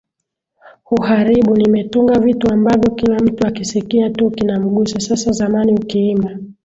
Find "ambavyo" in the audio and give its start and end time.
2.53-2.91